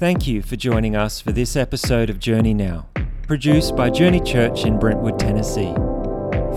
[0.00, 2.88] Thank you for joining us for this episode of Journey Now,
[3.26, 5.74] produced by Journey Church in Brentwood, Tennessee.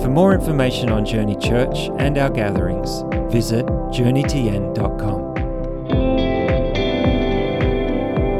[0.01, 5.35] For more information on Journey Church and our gatherings, visit journeytn.com.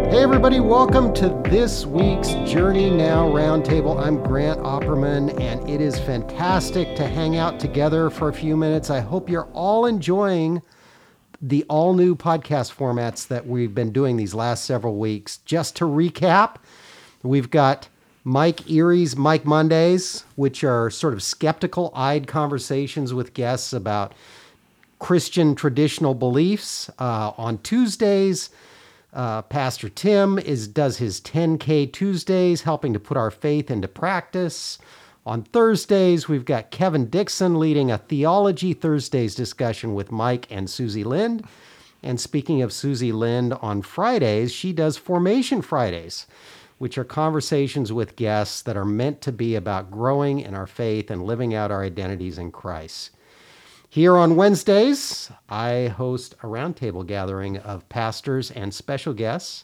[0.09, 3.99] Hey, everybody, welcome to this week's Journey Now Roundtable.
[3.99, 8.89] I'm Grant Opperman, and it is fantastic to hang out together for a few minutes.
[8.89, 10.61] I hope you're all enjoying
[11.43, 15.39] the all new podcast formats that we've been doing these last several weeks.
[15.39, 16.55] Just to recap,
[17.21, 17.89] we've got
[18.23, 24.13] Mike Erie's Mike Mondays, which are sort of skeptical eyed conversations with guests about
[24.99, 26.89] Christian traditional beliefs.
[26.97, 28.49] Uh, on Tuesdays,
[29.11, 34.77] uh, Pastor Tim is does his 10K Tuesdays, helping to put our faith into practice.
[35.25, 41.05] On Thursdays, we've got Kevin Dixon leading a Theology Thursdays discussion with Mike and Susie
[41.05, 41.47] Lind.
[42.01, 46.27] And speaking of Susie Lind, on Fridays, she does Formation Fridays,
[46.77, 51.09] which are conversations with guests that are meant to be about growing in our faith
[51.09, 53.11] and living out our identities in Christ.
[53.87, 59.63] Here on Wednesdays, I host a roundtable gathering of pastors and special guests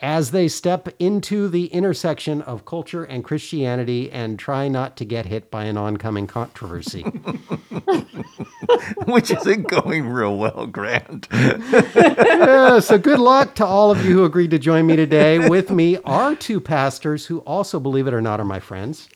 [0.00, 5.26] as they step into the intersection of culture and Christianity and try not to get
[5.26, 7.02] hit by an oncoming controversy.
[9.06, 11.28] Which isn't going real well, Grant.
[11.32, 15.38] yeah, so good luck to all of you who agreed to join me today.
[15.48, 19.08] With me are two pastors who also, believe it or not, are my friends.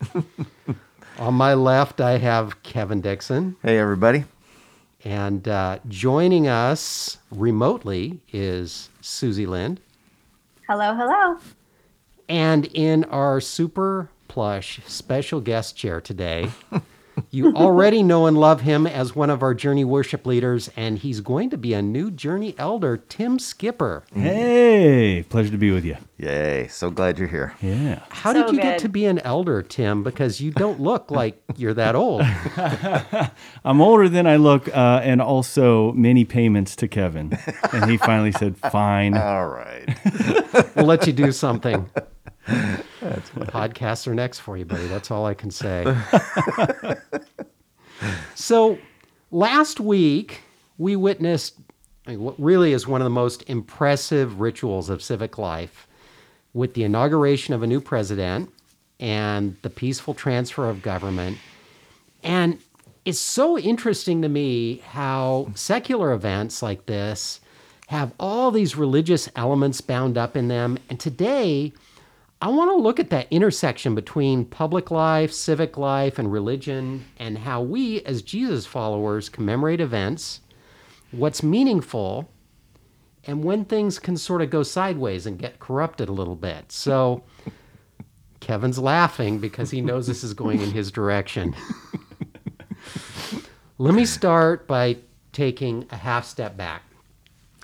[1.18, 3.56] On my left, I have Kevin Dixon.
[3.62, 4.24] Hey, everybody.
[5.04, 9.80] And uh, joining us remotely is Susie Lind.
[10.70, 11.36] Hello, hello.
[12.28, 16.48] And in our super plush special guest chair today,
[17.30, 21.20] you already know and love him as one of our Journey worship leaders, and he's
[21.20, 24.04] going to be a new Journey elder, Tim Skipper.
[24.14, 25.96] Hey, pleasure to be with you.
[26.18, 27.54] Yay, so glad you're here.
[27.62, 28.02] Yeah.
[28.10, 30.02] How So did you get to be an elder, Tim?
[30.02, 32.22] Because you don't look like you're that old.
[33.64, 37.38] I'm older than I look, uh, and also many payments to Kevin.
[37.72, 39.16] And he finally said, fine.
[39.16, 39.88] All right.
[40.76, 41.88] We'll let you do something.
[42.46, 44.86] Podcasts are next for you, buddy.
[44.86, 45.84] That's all I can say.
[48.34, 48.78] so,
[49.30, 50.40] last week
[50.78, 51.54] we witnessed
[52.06, 55.86] I mean, what really is one of the most impressive rituals of civic life
[56.52, 58.50] with the inauguration of a new president
[58.98, 61.38] and the peaceful transfer of government.
[62.22, 62.58] And
[63.04, 67.40] it's so interesting to me how secular events like this
[67.88, 70.78] have all these religious elements bound up in them.
[70.88, 71.72] And today,
[72.42, 77.36] I want to look at that intersection between public life, civic life, and religion, and
[77.36, 80.40] how we, as Jesus followers, commemorate events,
[81.10, 82.30] what's meaningful,
[83.24, 86.72] and when things can sort of go sideways and get corrupted a little bit.
[86.72, 87.24] So,
[88.40, 91.54] Kevin's laughing because he knows this is going in his direction.
[93.76, 94.96] Let me start by
[95.32, 96.84] taking a half step back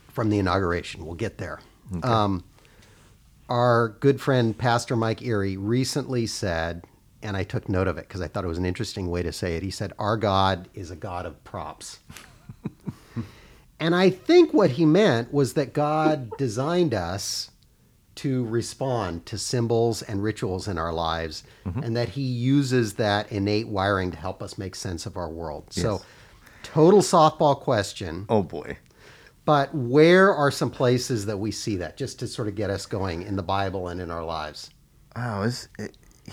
[0.08, 1.06] from the inauguration.
[1.06, 1.60] We'll get there.
[2.02, 2.44] Um,
[3.48, 6.84] our good friend Pastor Mike Erie recently said,
[7.22, 9.32] and I took note of it because I thought it was an interesting way to
[9.32, 9.62] say it.
[9.62, 12.00] He said, Our God is a God of props.
[13.80, 17.50] and I think what he meant was that God designed us
[18.16, 21.82] to respond to symbols and rituals in our lives, mm-hmm.
[21.82, 25.66] and that he uses that innate wiring to help us make sense of our world.
[25.70, 26.00] So,
[26.62, 28.24] total softball question.
[28.28, 28.78] Oh, boy.
[29.46, 32.84] But where are some places that we see that just to sort of get us
[32.84, 34.70] going in the Bible and in our lives?
[35.14, 35.48] Wow,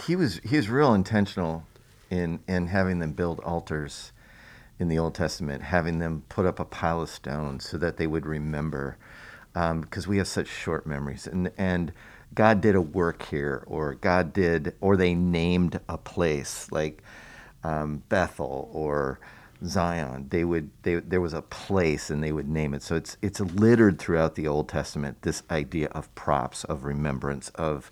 [0.06, 1.64] he was he was real intentional
[2.10, 4.12] in in having them build altars
[4.80, 8.08] in the Old Testament, having them put up a pile of stones so that they
[8.08, 8.98] would remember,
[9.54, 11.94] because we have such short memories, and and
[12.34, 17.04] God did a work here, or God did, or they named a place like
[17.64, 19.20] um, Bethel or
[19.66, 20.28] Zion.
[20.30, 22.84] They would they there was a place and they would name it.
[22.84, 25.22] So it's it's littered throughout the Old Testament.
[25.24, 27.92] This idea of props, of remembrance, of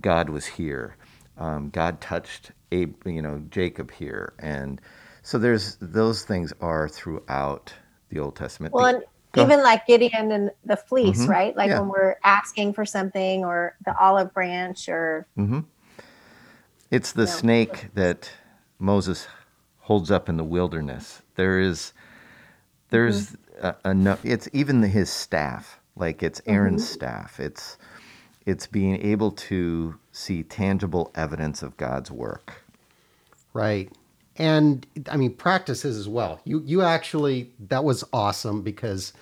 [0.00, 0.96] God was here.
[1.38, 4.80] Um, God touched Ab- you know Jacob here, and
[5.22, 7.74] so there's those things are throughout
[8.10, 8.74] the Old Testament.
[8.74, 11.28] Well, and Go even like Gideon and the fleece, Mhm.
[11.28, 11.56] right?
[11.56, 11.80] Like Yeah.
[11.80, 15.26] when we're asking for something or the olive branch or
[16.90, 17.26] It's the Yeah.
[17.26, 18.30] snake that
[18.78, 19.28] Moses
[19.86, 21.22] holds up in the wilderness.
[21.36, 21.92] There is,
[22.90, 23.66] there's mm-hmm.
[23.84, 24.24] a, enough.
[24.24, 26.94] It's even his staff, like it's Aaron's mm-hmm.
[26.94, 27.38] staff.
[27.38, 27.78] It's,
[28.46, 32.64] it's being able to see tangible evidence of God's work.
[33.52, 33.92] Right.
[34.36, 36.40] And I mean practices as well.
[36.44, 39.12] You you actually that was awesome because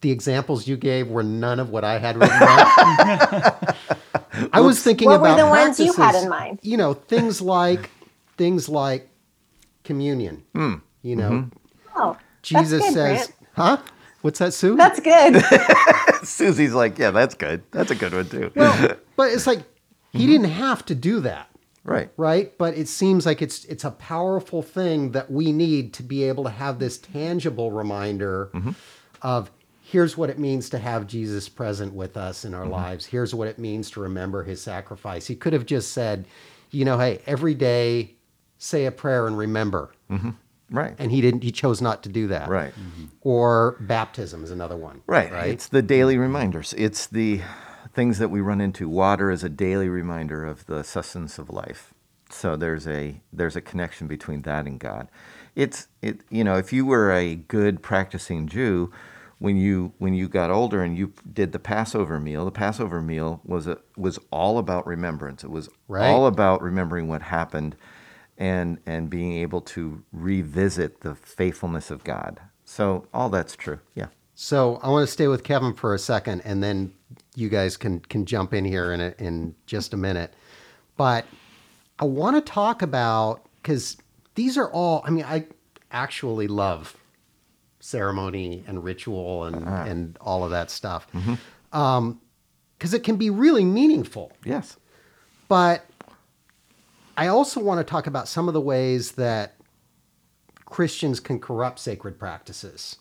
[0.00, 4.50] the examples you gave were none of what I had written down.
[4.52, 6.58] I was thinking What were about the ones you had in mind?
[6.62, 7.90] You know, things like
[8.36, 9.07] things like
[9.88, 10.44] communion.
[10.54, 10.74] Hmm.
[11.02, 11.58] You know, mm-hmm.
[11.96, 13.32] Oh, Jesus that's good, says, Grant.
[13.54, 13.82] "Huh?
[14.20, 15.42] What's that, Sue?" That's good.
[16.22, 17.62] Susie's like, yeah, that's good.
[17.72, 18.52] That's a good one too.
[18.54, 19.60] well, but it's like
[20.12, 20.26] he mm-hmm.
[20.26, 21.48] didn't have to do that.
[21.84, 22.10] right.
[22.18, 26.24] right but it seems like it's it's a powerful thing that we need to be
[26.24, 28.72] able to have this tangible reminder mm-hmm.
[29.22, 29.50] of
[29.80, 33.48] here's what it means to have Jesus present with us in our lives here's what
[33.48, 36.26] it means to remember his sacrifice he could have just said
[36.70, 38.17] you know hey every day
[38.58, 40.30] say a prayer and remember mm-hmm.
[40.70, 40.94] Right.
[40.98, 42.72] and he didn't he chose not to do that Right.
[42.74, 43.04] Mm-hmm.
[43.22, 45.32] or baptism is another one Right.
[45.32, 46.74] right It's the daily reminders.
[46.76, 47.40] It's the
[47.94, 48.88] things that we run into.
[48.88, 51.94] Water is a daily reminder of the sustenance of life.
[52.30, 55.08] So there's a there's a connection between that and God.
[55.56, 58.92] It's it you know, if you were a good practicing Jew,
[59.38, 63.40] when you when you got older and you did the Passover meal, the Passover meal
[63.44, 65.42] was a, was all about remembrance.
[65.42, 66.06] It was Right.
[66.06, 67.74] all about remembering what happened
[68.38, 72.40] and and being able to revisit the faithfulness of God.
[72.64, 73.80] So all that's true.
[73.94, 74.06] Yeah.
[74.34, 76.92] So I want to stay with Kevin for a second, and then
[77.34, 80.32] you guys can can jump in here in a, in just a minute.
[80.96, 81.26] But
[81.98, 83.96] I want to talk about because
[84.36, 85.02] these are all.
[85.04, 85.46] I mean, I
[85.90, 86.96] actually love
[87.80, 89.84] ceremony and ritual and ah.
[89.84, 91.34] and all of that stuff mm-hmm.
[91.76, 92.20] um,
[92.76, 94.30] because it can be really meaningful.
[94.44, 94.76] Yes.
[95.48, 95.84] But
[97.18, 99.56] I also want to talk about some of the ways that
[100.64, 102.96] Christians can corrupt sacred practices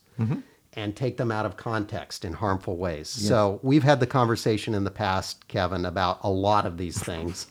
[0.73, 3.07] and take them out of context in harmful ways.
[3.09, 7.45] So we've had the conversation in the past, Kevin, about a lot of these things.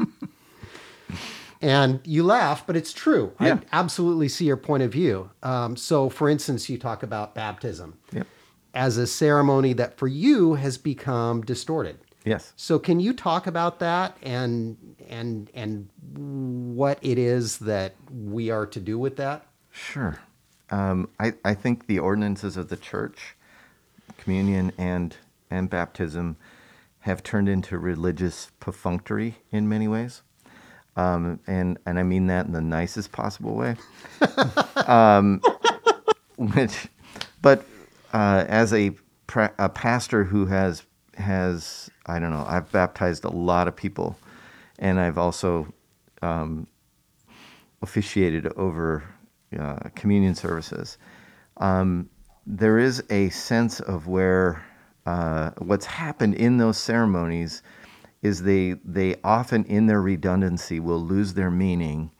[1.62, 3.32] and you laugh, but it's true.
[3.40, 3.54] Yeah.
[3.54, 5.30] I absolutely see your point of view.
[5.42, 8.26] Um, so, for instance, you talk about baptism Yep.
[8.74, 11.98] as a ceremony that for you has become distorted.
[12.26, 12.52] Yes.
[12.56, 14.76] So can you talk about that and
[15.08, 15.88] and and
[16.76, 19.46] what it is that we are to do with that?
[19.70, 20.18] Sure.
[20.70, 23.36] Um, I, I think the ordinances of the church,
[24.18, 25.16] communion and
[25.52, 26.36] and baptism,
[27.00, 30.22] have turned into religious perfunctory in many ways,
[30.96, 33.76] um, and and I mean that in the nicest possible way.
[34.88, 35.40] um,
[36.36, 36.88] which,
[37.40, 37.64] but
[38.12, 38.90] uh, as a
[39.28, 40.82] pra- a pastor who has
[41.16, 44.16] has I don't know I've baptized a lot of people,
[44.78, 45.72] and I've also
[47.82, 49.04] officiated over
[49.58, 50.98] uh, communion services,
[51.58, 52.08] um,
[52.46, 54.64] there is a sense of where
[55.06, 57.62] uh, what's happened in those ceremonies
[58.22, 62.10] is they they often in their redundancy will lose their meaning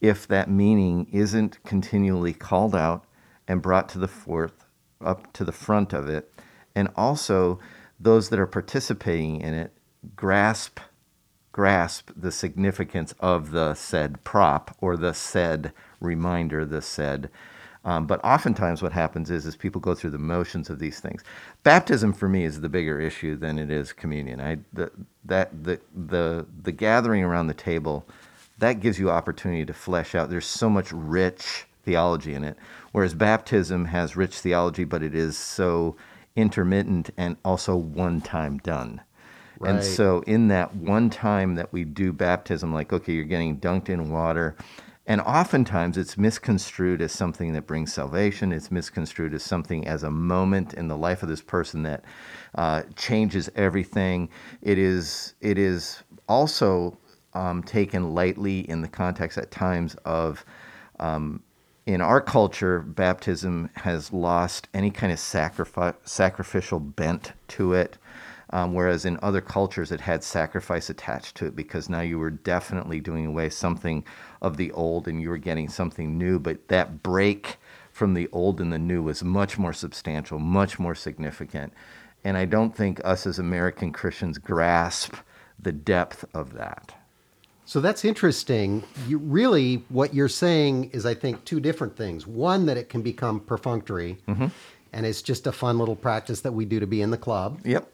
[0.00, 3.04] if that meaning isn't continually called out
[3.48, 4.66] and brought to the forth
[5.00, 6.30] up to the front of it.
[6.74, 7.58] And also
[7.98, 9.72] those that are participating in it
[10.14, 10.80] grasp
[11.56, 17.30] grasp the significance of the said prop or the said reminder, the said.
[17.82, 21.22] Um, but oftentimes, what happens is, is people go through the motions of these things.
[21.62, 24.40] Baptism for me is the bigger issue than it is communion.
[24.40, 24.90] I the,
[25.24, 28.04] that the the the gathering around the table
[28.58, 30.28] that gives you opportunity to flesh out.
[30.28, 32.56] There's so much rich theology in it,
[32.92, 35.96] whereas baptism has rich theology, but it is so
[36.36, 39.00] intermittent and also one time done.
[39.64, 43.88] And so, in that one time that we do baptism, like, okay, you're getting dunked
[43.88, 44.54] in water,
[45.06, 48.52] and oftentimes it's misconstrued as something that brings salvation.
[48.52, 52.04] It's misconstrued as something as a moment in the life of this person that
[52.56, 54.28] uh, changes everything.
[54.62, 55.34] It is.
[55.40, 56.98] It is also
[57.34, 60.44] um, taken lightly in the context at times of
[60.98, 61.42] um,
[61.86, 67.96] in our culture, baptism has lost any kind of sacrifice, sacrificial bent to it.
[68.50, 72.30] Um, whereas in other cultures, it had sacrifice attached to it because now you were
[72.30, 74.04] definitely doing away something
[74.40, 76.38] of the old and you were getting something new.
[76.38, 77.56] But that break
[77.90, 81.72] from the old and the new was much more substantial, much more significant.
[82.22, 85.14] And I don't think us as American Christians grasp
[85.58, 86.94] the depth of that.
[87.66, 88.84] So that's interesting.
[89.08, 92.26] You really what you're saying is I think two different things.
[92.26, 94.18] One that it can become perfunctory
[94.92, 97.60] and it's just a fun little practice that we do to be in the club.
[97.64, 97.92] Yep.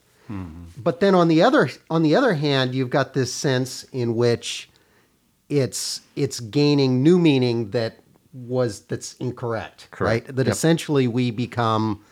[0.78, 4.70] But then on the other on the other hand, you've got this sense in which
[5.48, 7.98] it's it's gaining new meaning that
[8.32, 10.26] was that's incorrect, Correct.
[10.28, 10.36] right?
[10.36, 10.52] That Yep.
[10.54, 12.02] essentially we become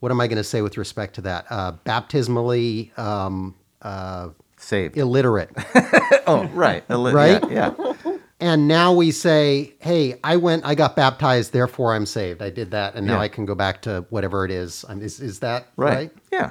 [0.00, 1.46] what am I going to say with respect to that?
[1.50, 4.30] Uh, baptismally um, uh,
[4.64, 4.96] Saved.
[4.96, 5.50] illiterate.
[6.26, 6.82] oh, right.
[6.88, 7.42] A li- Right?
[7.50, 7.74] Yeah.
[7.78, 8.16] yeah.
[8.40, 12.40] and now we say, "Hey, I went, I got baptized, therefore I'm saved.
[12.42, 13.20] I did that, and now Yeah.
[13.20, 15.94] I can go back to whatever it is." Is is that Right.
[15.94, 16.12] right?
[16.32, 16.50] Yeah.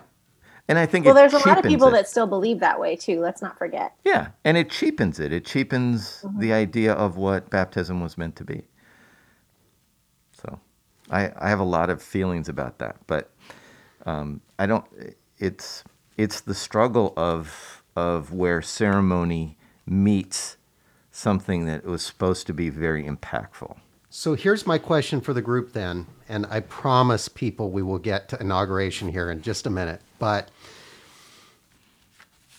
[0.69, 1.91] And I think Well, it there's a lot of cheapens people it.
[1.91, 3.19] that still believe that way too.
[3.19, 3.95] Let's not forget.
[4.05, 5.33] Yeah, and it cheapens it.
[5.33, 6.39] It cheapens Mm-hmm.
[6.39, 8.63] the idea of what baptism was meant to be.
[10.41, 10.59] So,
[11.11, 13.31] I I have a lot of feelings about that, but
[14.05, 14.85] um, I don't.
[15.37, 15.83] It's
[16.15, 20.57] it's the struggle of of where ceremony meets
[21.11, 23.77] something that was supposed to be very impactful.
[24.09, 28.29] So here's my question for the group then, and I promise people we will get
[28.29, 30.01] to inauguration here in just a minute.
[30.19, 30.49] But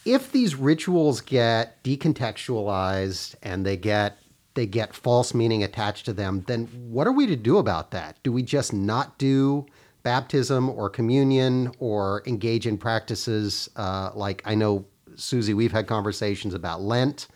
[0.05, 4.19] if these rituals get decontextualized and they get
[4.55, 8.17] they get false meaning attached to them, then what are we to do about that?
[8.23, 9.67] Do we just not do
[10.05, 14.85] baptism or communion or engage in practices uh, like I know
[15.17, 17.29] Susie, we've had conversations about Lent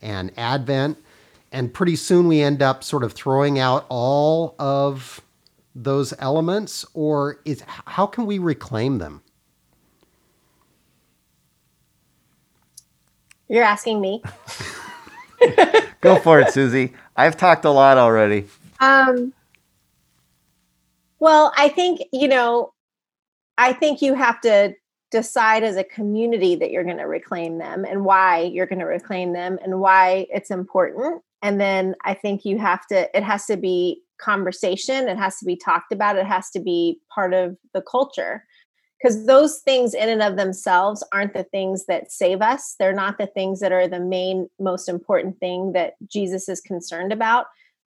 [0.00, 0.98] and Advent.
[1.52, 5.20] And pretty soon we end up sort of throwing out all of
[5.74, 9.22] those elements, or is how can we reclaim them?
[13.48, 14.22] You're asking me.
[16.00, 16.94] Go for it, Susie.
[17.16, 18.46] I've talked a lot already.
[18.80, 19.32] Um,
[21.20, 22.72] well, I think, you know,
[23.56, 24.74] I think you have to
[25.16, 28.84] decide as a community that you're going to reclaim them and why you're going to
[28.84, 31.22] reclaim them and why it's important.
[31.40, 35.46] And then I think you have to, it has to be conversation, it has to
[35.46, 38.44] be talked about, it has to be part of the culture.
[39.00, 42.76] Because those things in and of themselves aren't the things that save us.
[42.78, 47.12] They're not the things that are the main, most important thing that Jesus is concerned
[47.12, 47.46] about.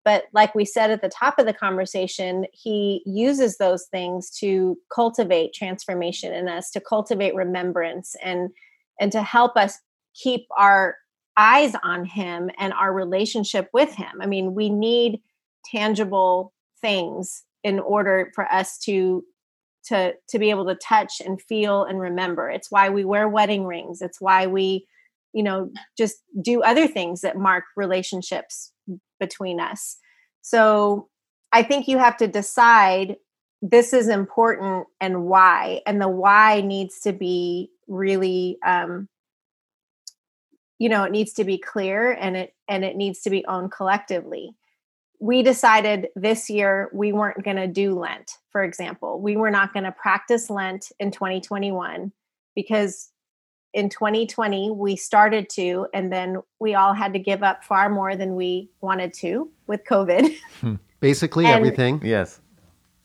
[0.09, 4.79] But like we said at the top of the conversation, he uses those things to
[4.91, 8.49] cultivate transformation in us, to cultivate remembrance and
[8.99, 9.79] and to help us
[10.15, 10.97] keep our
[11.37, 14.23] eyes on him and our relationship with him.
[14.23, 15.21] I mean, we need
[15.67, 19.23] tangible things in order for us to
[19.89, 22.49] to to be able to touch and feel and remember.
[22.49, 24.01] It's why we wear wedding rings.
[24.01, 24.87] It's why we,
[25.35, 28.73] you know, just do other things that mark relationships
[29.21, 29.97] between us.
[30.43, 31.09] So
[31.53, 33.17] I think you have to decide
[33.61, 35.83] this is important and why.
[35.87, 39.09] And the why needs to be really um,
[40.79, 43.73] you know, it needs to be clear and it and it needs to be owned
[43.73, 44.55] collectively.
[45.21, 49.21] We decided this year we weren't going to do Lent, for example.
[49.21, 52.13] We were not going to practice Lent in 2021
[52.55, 53.11] because
[53.75, 58.17] in 2020 we started to and then we all had to give up far more
[58.17, 60.75] than we wanted to with covid hmm.
[61.01, 62.01] Basically, And- everything.
[62.03, 62.41] Yes.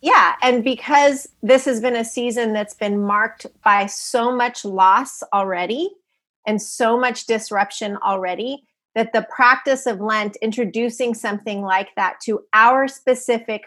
[0.01, 5.21] yeah and because this has been a season that's been marked by so much loss
[5.33, 5.89] already
[6.47, 8.63] and so much disruption already
[8.95, 13.63] that the practice of lent introducing something like that to our specific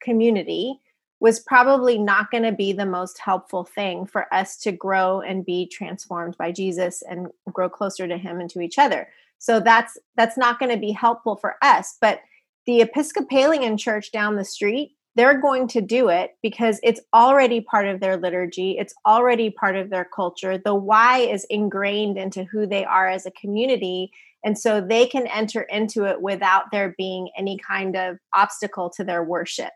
[0.00, 0.80] community
[1.20, 5.46] was probably not going to be the most helpful thing for us to grow and
[5.46, 9.08] be transformed by Jesus and grow closer to him and to each other.
[9.38, 12.20] So that's that's not going to be helpful for us, but
[12.66, 17.86] the Episcopalian church down the street, they're going to do it because it's already part
[17.86, 20.58] of their liturgy, it's already part of their culture.
[20.58, 24.10] The why is ingrained into who they are as a community,
[24.44, 29.04] and so they can enter into it without there being any kind of obstacle to
[29.04, 29.72] their worship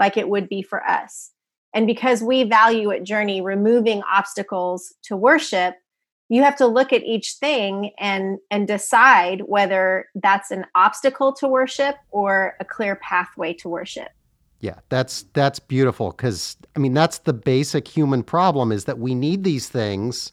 [0.00, 1.30] like it would be for us.
[1.72, 5.76] And because we value at Journey removing obstacles to worship,
[6.28, 11.46] you have to look at each thing and and decide whether that's an obstacle to
[11.46, 14.08] worship or a clear pathway to worship.
[14.60, 19.14] Yeah, that's that's beautiful because I mean that's the basic human problem is that we
[19.14, 20.32] need these things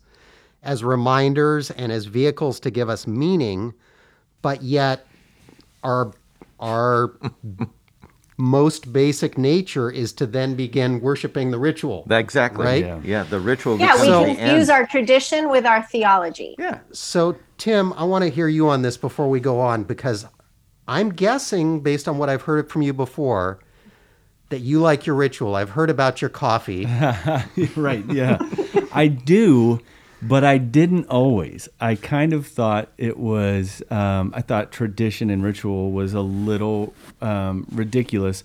[0.63, 3.73] as reminders and as vehicles to give us meaning,
[4.41, 5.05] but yet
[5.83, 6.11] our
[6.59, 7.17] our
[8.37, 12.05] most basic nature is to then begin worshiping the ritual.
[12.09, 12.65] Exactly.
[12.65, 12.85] Right?
[12.85, 13.01] Yeah.
[13.03, 13.23] yeah.
[13.23, 16.55] The ritual Yeah, we becomes the confuse our tradition with our theology.
[16.59, 16.79] Yeah.
[16.91, 20.27] So, Tim, I want to hear you on this before we go on because
[20.87, 23.59] I'm guessing, based on what I've heard from you before,
[24.49, 25.55] that you like your ritual.
[25.55, 26.85] I've heard about your coffee.
[27.75, 28.05] right.
[28.05, 28.37] Yeah.
[28.93, 29.81] I do,
[30.21, 31.69] but I didn't always.
[31.79, 36.93] I kind of thought it was, um, I thought tradition and ritual was a little
[37.21, 38.43] um, ridiculous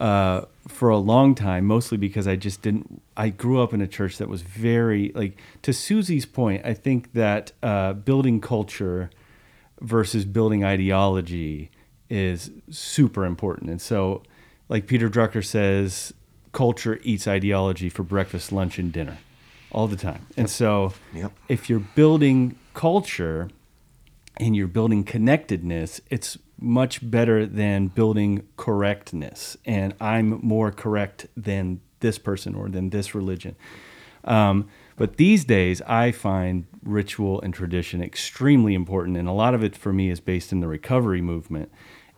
[0.00, 3.86] uh, for a long time, mostly because I just didn't, I grew up in a
[3.86, 9.10] church that was very, like, to Susie's point, I think that uh, building culture
[9.80, 11.70] versus building ideology
[12.10, 13.70] is super important.
[13.70, 14.22] And so,
[14.68, 16.12] like Peter Drucker says,
[16.50, 19.18] culture eats ideology for breakfast, lunch, and dinner
[19.72, 20.26] all the time.
[20.36, 21.32] And so, Yep.
[21.48, 23.48] if you're building culture,
[24.36, 29.56] and you're building connectedness, it's much better than building correctness.
[29.64, 33.56] And I'm more correct than this person or than this religion.
[34.24, 39.16] Um, but these days, I find ritual and tradition extremely important.
[39.16, 41.70] And a lot of it for me is based in the recovery movement.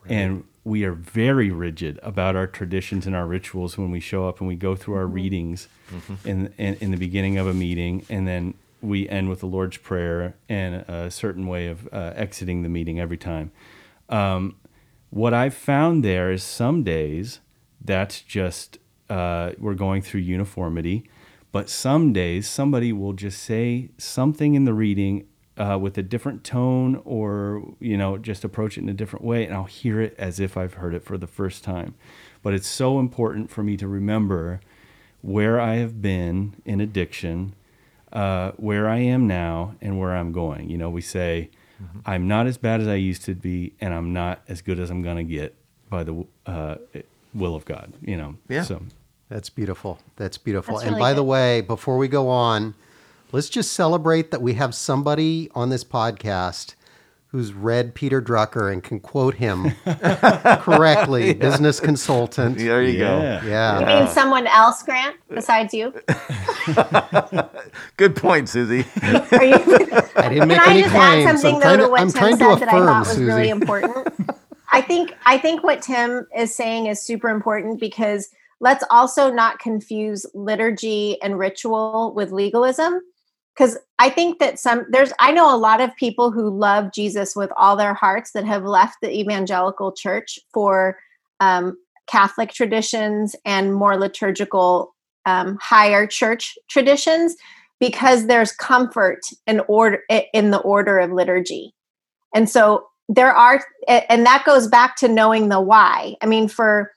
[0.03, 0.11] Right.
[0.11, 4.39] And we are very rigid about our traditions and our rituals when we show up
[4.39, 5.13] and we go through our mm-hmm.
[5.13, 6.27] readings mm-hmm.
[6.27, 8.03] in, in, in the beginning of a meeting.
[8.09, 12.63] And then we end with the Lord's Prayer and a certain way of uh, exiting
[12.63, 13.51] the meeting every time.
[14.09, 14.55] Um,
[15.11, 17.39] what I've found there is some days
[17.79, 21.07] that's just uh, we're going through uniformity,
[21.51, 26.43] but some days somebody will just say something in the reading uh, with a different
[26.43, 30.15] tone or you know just approach it in a different way, and I'll hear it
[30.17, 31.95] as if I've heard it for the first time.
[32.41, 34.61] But it's so important for me to remember
[35.21, 37.55] where I have been in addiction
[38.15, 40.69] uh, where I am now and where I'm going.
[40.69, 41.49] You know, we say,
[41.81, 41.99] mm-hmm.
[42.05, 44.89] I'm not as bad as I used to be, and I'm not as good as
[44.89, 45.53] I'm going to get
[45.89, 46.75] by the uh,
[47.33, 47.93] will of God.
[48.01, 48.63] You know, yeah.
[48.63, 48.81] So
[49.27, 49.99] that's beautiful.
[50.15, 50.75] That's beautiful.
[50.77, 51.17] That's and by good.
[51.17, 52.73] the way, before we go on,
[53.35, 56.73] let's just celebrate that we have somebody on this podcast
[57.27, 59.71] who's read Peter Drucker and can quote him
[60.61, 61.33] correctly, yeah.
[61.33, 62.57] business consultant.
[62.57, 63.41] There you yeah.
[63.41, 63.45] go.
[63.45, 63.79] Yeah.
[63.81, 65.91] You mean someone else, Grant, besides you?
[67.97, 68.77] Good point, Susie.
[68.77, 70.95] You, I didn't make can any I just claims.
[70.95, 72.85] add something I'm though to, to what I'm Tim trying said to affirm, that I
[72.85, 73.25] thought was Susie.
[73.25, 74.07] really important?
[74.71, 78.29] I think I think what Tim is saying is super important because
[78.61, 83.01] let's also not confuse liturgy and ritual with legalism
[83.55, 87.35] because I think that some there's I know a lot of people who love Jesus
[87.35, 90.97] with all their hearts that have left the evangelical church for
[91.39, 94.93] um, Catholic traditions and more liturgical
[95.25, 97.35] um, higher church traditions
[97.79, 100.01] because there's comfort in order
[100.33, 101.73] in the order of liturgy,
[102.33, 106.15] and so there are and that goes back to knowing the why.
[106.21, 106.94] I mean, for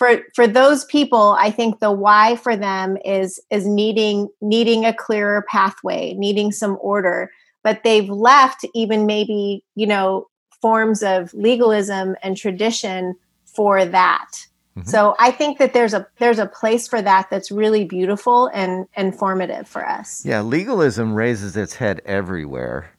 [0.00, 4.94] for for those people i think the why for them is is needing needing a
[4.94, 7.30] clearer pathway needing some order.
[7.62, 10.26] But they've left even maybe you know
[10.62, 14.30] forms of legalism and tradition for that.
[14.76, 14.88] Mm-hmm.
[14.88, 18.86] so i think that there's a there's a place for that that's really beautiful and
[18.96, 20.24] informative for us.
[20.24, 22.90] Yeah legalism raises its head everywhere.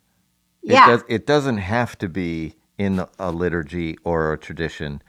[0.61, 0.87] It yeah.
[0.87, 5.01] does, it doesn't have to be in a liturgy or a tradition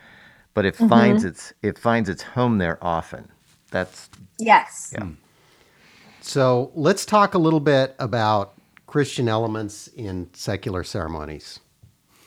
[0.54, 0.88] but it mm-hmm.
[0.88, 3.28] finds its it finds its home there often.
[3.70, 4.92] That's yes.
[4.92, 5.08] Yeah.
[6.20, 8.54] So let's talk a little bit about
[8.86, 11.60] Christian elements in secular ceremonies,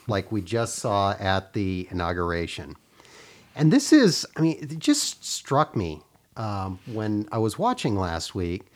[0.06, 2.74] like we just saw at the inauguration.
[3.54, 6.02] And this is, I mean, it just struck me
[6.36, 8.66] um, when I was watching last week.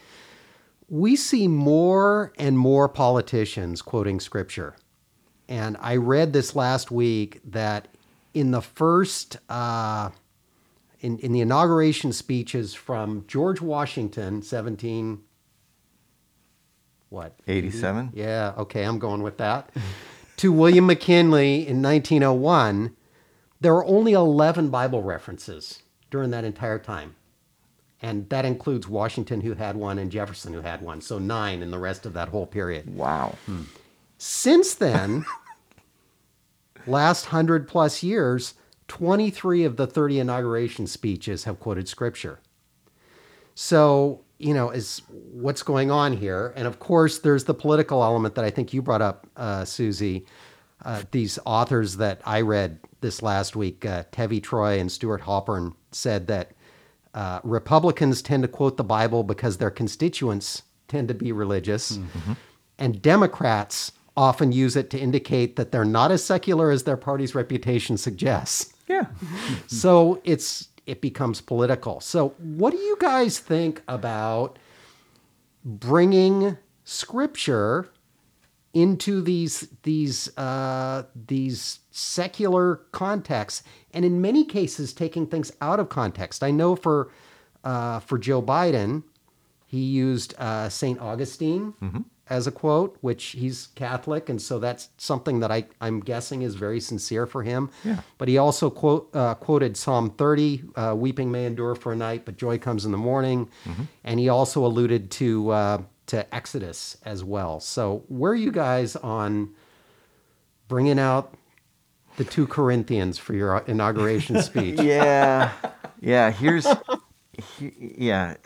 [0.89, 4.75] We see more and more politicians quoting scripture.
[5.49, 7.89] And I read this last week that
[8.35, 10.11] in the first uh,
[11.01, 15.23] in in the inauguration speeches from George Washington, seventeen
[17.09, 18.11] what eighty seven?
[18.15, 19.71] Yeah, okay, I'm going with that.
[20.41, 22.97] to William McKinley in 1901,
[23.61, 27.15] there were only 11 Bible references during that entire time.
[28.01, 31.03] And that includes Washington, who had one, and Jefferson, who had one.
[31.03, 32.97] So nine in the rest of that whole period.
[32.97, 33.37] Wow.
[33.45, 33.65] Hmm.
[34.17, 35.27] Since then,
[36.87, 38.55] last hundred plus years,
[38.89, 42.41] 23 of the 30 inauguration speeches have quoted scripture.
[43.55, 46.53] So, you know, is what's going on here.
[46.57, 50.27] And of course, there's the political element that I think you brought up, uh, Susie.
[50.85, 55.75] Uh, these authors that I read this last week, uh, Tevi Troy and Stuart Halpern,
[55.93, 56.53] said that
[57.13, 62.33] uh, Republicans tend to quote the Bible because their constituents tend to be religious, mm-hmm.
[62.79, 67.35] and Democrats often use it to indicate that they're not as secular as their party's
[67.35, 68.75] reputation suggests.
[68.87, 69.07] Yeah.
[69.67, 72.01] so it's it becomes political.
[72.01, 74.59] So what do you guys think about
[75.65, 77.89] bringing scripture
[78.75, 83.63] into these these uh, these secular contexts,
[83.95, 86.45] and in many cases taking things out of context?
[86.45, 87.11] I know for
[87.65, 89.03] uh, for Joe Biden,
[89.67, 91.73] he used uh, Saint Augustine.
[91.81, 96.43] Mm-hmm as a quote, which he's Catholic, and so that's something that I, I'm guessing
[96.43, 97.71] is very sincere for him.
[97.85, 98.01] Yeah.
[98.19, 102.25] But he also quote, uh, quoted Psalm 30, uh, "Weeping may endure for a night,
[102.25, 103.83] but joy comes in the morning," mm-hmm.
[104.05, 107.59] and he also alluded to uh, to Exodus as well.
[107.59, 109.51] So, where are you guys on
[110.69, 111.35] bringing out
[112.17, 114.81] the two Corinthians for your inauguration speech?
[114.81, 115.51] yeah,
[116.01, 116.31] yeah.
[116.31, 116.67] Here's,
[117.59, 118.37] he, yeah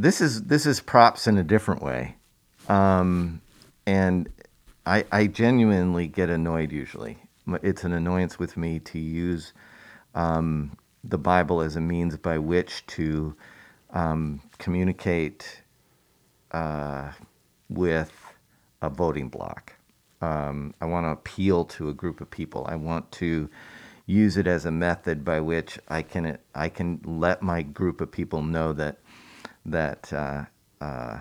[0.00, 2.16] this is this is props in a different way,
[2.68, 3.40] um,
[3.86, 4.28] and
[4.86, 7.18] I, I genuinely get annoyed usually.
[7.62, 9.52] It's an annoyance with me to use
[10.14, 13.36] um, the Bible as a means by which to
[13.90, 15.62] um, communicate
[16.52, 17.12] uh,
[17.68, 18.12] with
[18.80, 19.74] a voting bloc.
[20.22, 22.66] Um, I want to appeal to a group of people.
[22.68, 23.50] I want to
[24.06, 28.10] use it as a method by which I can I can let my group of
[28.10, 28.98] people know that
[29.66, 30.44] that uh,
[30.80, 31.18] uh,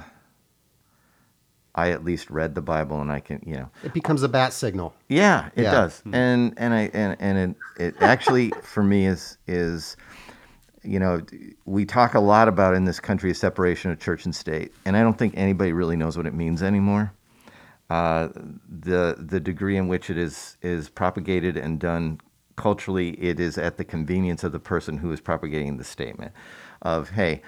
[1.76, 4.54] I at least read the Bible and I can you know It becomes a bat
[4.54, 4.94] signal.
[5.08, 5.72] yeah, it Yeah.
[5.72, 9.96] does, and and I and and it, it actually for me is is,
[10.84, 11.22] you know,
[11.66, 14.98] we talk a lot about in this country a separation of church and state, and
[14.98, 17.14] I don't think anybody really knows what it means anymore.
[17.90, 18.30] Uh,
[18.70, 22.20] the the degree in which it is is propagated and done
[22.56, 26.34] culturally, it is at the convenience of the person who is propagating the statement
[26.82, 27.42] of hey.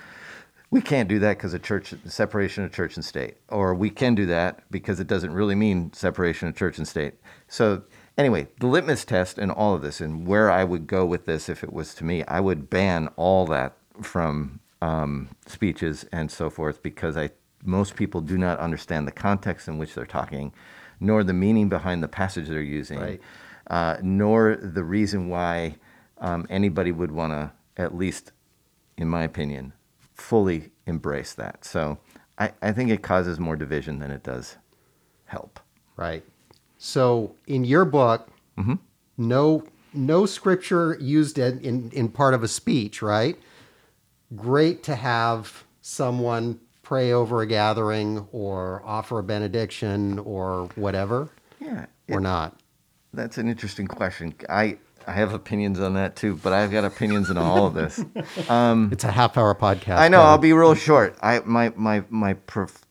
[0.71, 4.15] We can't do that because of church separation of church and state, or we can
[4.15, 7.15] do that because it doesn't really mean separation of church and state.
[7.49, 7.84] So
[8.17, 11.49] anyway, the litmus test and all of this, and where I would go with this
[11.49, 16.49] if it was to me, I would ban all that from um, speeches and so
[16.49, 17.31] forth because I
[17.63, 20.53] most people do not understand the context in which they're talking,
[20.99, 23.21] nor the meaning behind the passage they're using, Right.
[23.67, 25.75] uh, nor the reason why
[26.17, 28.31] um, anybody would want to, at least
[28.97, 29.73] in my opinion,
[30.21, 31.65] fully embrace that.
[31.65, 31.97] So
[32.38, 34.57] I, I think it causes more division than it does
[35.25, 35.60] help.
[35.97, 36.23] Right.
[36.77, 38.75] So in your book, mm-hmm.
[39.17, 43.38] no no scripture used in, in, in part of a speech, right?
[44.36, 51.29] Great to have someone pray over a gathering or offer a benediction or whatever,
[51.60, 52.57] Yeah, or it- not.
[53.13, 54.34] that's an interesting question.
[54.49, 58.03] I I have opinions on that too, but I've got opinions on all of this.
[58.91, 59.97] It's a half hour podcast.
[59.97, 60.17] I know.
[60.17, 60.27] Kevin.
[60.29, 61.17] I'll be real short.
[61.21, 62.85] I my my my prof-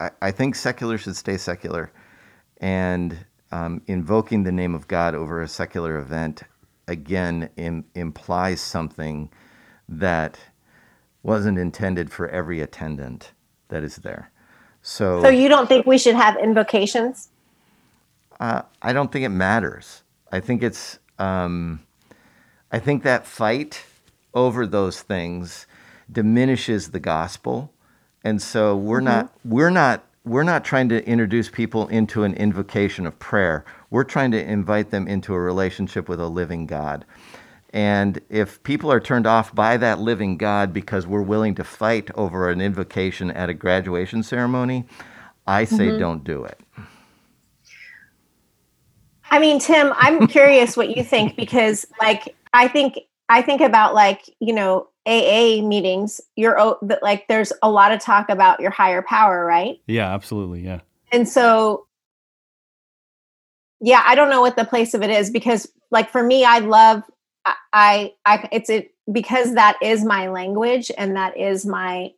[0.00, 1.90] I, I think secular should stay secular,
[2.58, 3.16] and
[3.52, 6.42] um, invoking the name of God over a secular event
[6.88, 9.30] again Im- implies something
[9.88, 10.38] that
[11.22, 13.32] wasn't intended for every attendant
[13.68, 14.30] that is there.
[14.82, 17.28] So, So you don't think we should have invocations?
[18.38, 20.02] uh, I don't think it matters.
[20.30, 20.98] I think it's.
[21.18, 21.80] Um,
[22.70, 23.84] I think that fight
[24.34, 25.66] over those things
[26.10, 27.72] diminishes the gospel,
[28.22, 29.32] and so we're not.
[29.44, 30.04] We're not.
[30.24, 33.64] We're not trying to introduce people into an invocation of prayer.
[33.90, 37.04] We're trying to invite them into a relationship with a living God.
[37.70, 42.10] And if people are turned off by that living God because we're willing to fight
[42.14, 44.86] over an invocation at a graduation ceremony,
[45.46, 46.58] I say don't do it.
[49.30, 53.94] I mean, Tim, I'm curious what you think because, like, I think I think about
[53.94, 56.20] like you know AA meetings.
[56.36, 59.80] You're but, like, there's a lot of talk about your higher power, right?
[59.86, 60.62] Yeah, absolutely.
[60.62, 60.80] Yeah.
[61.12, 61.86] And so,
[63.80, 66.58] yeah, I don't know what the place of it is because, like, for me, I
[66.58, 67.02] love
[67.44, 72.12] I I, I it's it because that is my language and that is my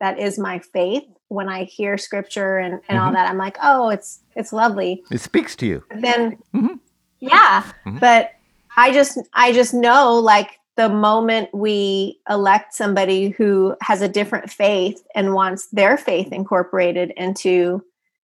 [0.00, 1.04] that is my faith.
[1.30, 3.14] When I hear scripture and and all Mhm.
[3.14, 5.84] that, I'm like, oh, it's it's lovely It speaks to you.
[5.94, 6.80] then Mhm.
[7.20, 8.00] yeah Mhm.
[8.00, 8.30] but
[8.76, 14.50] i just i just know like the moment we elect somebody who has a different
[14.50, 17.82] faith and wants their faith incorporated into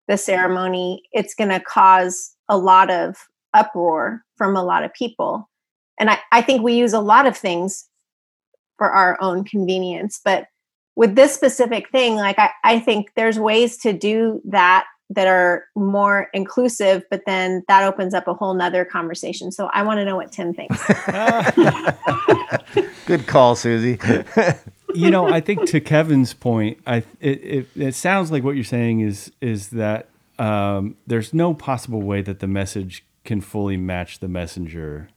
[0.07, 5.47] the ceremony it's going to cause a lot of uproar from a lot of people
[5.99, 7.85] and I, I think we use a lot of things
[8.77, 10.47] for our own convenience but
[10.99, 15.65] with this specific thing like I, I think there's ways to do that that are
[15.75, 20.05] more inclusive but then that opens up a whole nother conversation so i want to
[20.05, 20.79] know what tim thinks
[23.09, 23.97] Good call, Susie.
[24.93, 28.63] you know, I think to Kevin's point, I it, it, it sounds like what you're
[28.63, 34.19] saying is is that um, there's no possible way that the message can fully match
[34.19, 35.09] the messenger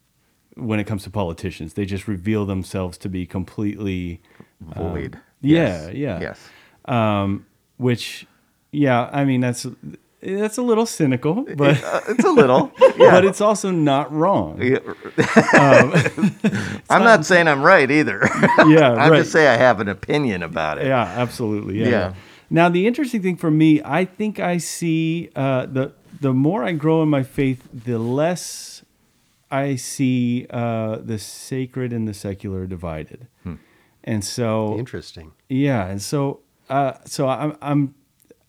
[0.54, 1.74] when it comes to politicians.
[1.74, 4.22] They just reveal themselves to be completely
[4.60, 5.18] Void.
[5.42, 5.94] Yeah, Yes.
[5.94, 6.20] yeah.
[6.20, 6.48] Yes.
[6.86, 8.26] um, which
[8.70, 9.66] yeah, I mean that's
[10.22, 12.70] that's a little cynical, but Uh, it's a little.
[12.96, 13.10] Yeah.
[13.10, 14.60] but it's also not wrong.
[14.62, 14.78] Yeah.
[15.58, 15.94] Um,
[16.90, 18.20] I'm not saying I'm right either.
[18.68, 19.18] yeah, I'm right.
[19.20, 20.86] just saying I have an opinion about it.
[20.86, 21.80] Yeah, absolutely.
[21.80, 21.88] Yeah.
[21.88, 22.14] Yeah.
[22.50, 26.72] Now the interesting thing for me, I think I see uh, the the more I
[26.72, 28.84] grow in my faith, the less
[29.50, 33.26] I see uh, the sacred and the secular divided.
[33.42, 33.54] Hmm.
[34.04, 35.32] And so Interesting.
[35.48, 37.94] yeah, and so uh, so I'm I'm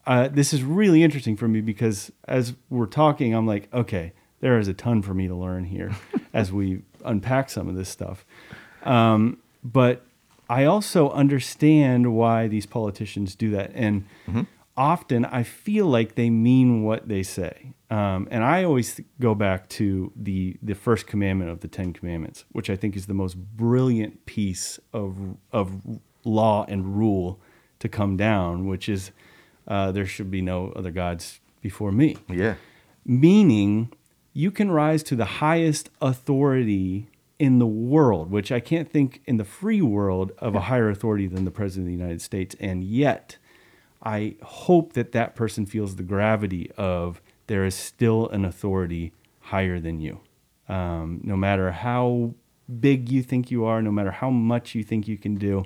[0.06, 4.58] uh, this is really interesting for me because as we're talking, I'm like, okay, there
[4.60, 5.96] is a ton for me to learn here
[6.34, 8.26] as we unpack some of this stuff.
[8.84, 10.06] Um, but
[10.50, 14.06] I also understand why these politicians do that, and
[14.76, 17.74] often I feel like they mean what they say.
[17.90, 22.46] Um, and I always go back to the the first commandment of the Ten Commandments,
[22.52, 27.40] which I think is the most brilliant piece of of law and rule
[27.80, 29.12] to come down, which is
[29.68, 32.18] uh, there should be no other gods before me.
[32.30, 32.56] Yeah.
[33.06, 33.92] Meaning,
[34.34, 37.10] you can rise to the highest authority
[37.40, 41.28] in the world, which I can't think in the free world of a higher authority
[41.28, 42.56] than the President of the United States.
[42.60, 43.38] And yet,
[44.04, 49.80] I hope that that person feels the gravity of there is still an authority higher
[49.80, 50.20] than you.
[50.70, 52.34] Um, no matter how
[52.80, 55.66] big you think you are, no matter how much you think you can do,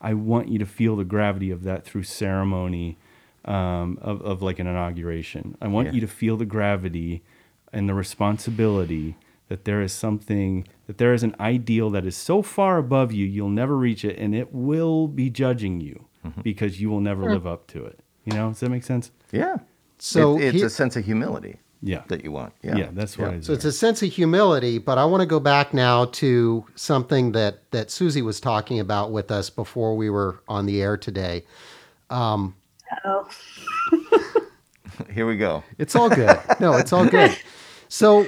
[0.00, 2.98] I want you to feel the gravity of that through ceremony
[3.44, 5.56] um, of, of like an inauguration.
[5.60, 5.94] I want Yeah.
[5.94, 7.22] you to feel the gravity
[7.72, 9.16] and the responsibility
[9.48, 13.26] that there is something, that there is an ideal that is so far above you,
[13.26, 16.42] you'll never reach it, and it will be judging you Mm-hmm.
[16.42, 17.98] because you will never live up to it.
[18.24, 19.10] You know, does that make sense?
[19.32, 19.56] Yeah.
[19.98, 22.02] So It- it's here- a sense of humility Yeah.
[22.08, 22.52] that you want.
[22.62, 22.76] Yeah.
[22.76, 25.40] Yeah, that's what I So it's a sense of humility, but I want to go
[25.40, 30.40] back now to something that that Susie was talking about with us before we were
[30.48, 31.44] on the air today.
[32.10, 32.52] Oh,
[35.12, 35.64] Here we go.
[35.78, 36.38] It's all good.
[36.60, 37.36] No, it's all good.
[37.88, 38.26] So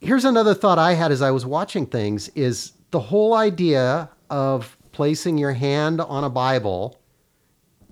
[0.00, 4.76] here's another thought I had as I was watching things is the whole idea of
[4.98, 6.98] placing your hand on a Bible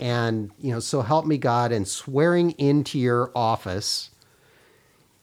[0.00, 4.10] and, you know, so help me God and swearing into your office.